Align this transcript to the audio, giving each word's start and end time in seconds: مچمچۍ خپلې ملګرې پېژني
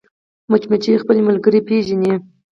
مچمچۍ 0.51 0.93
خپلې 1.01 1.21
ملګرې 1.29 1.59
پېژني 1.67 2.13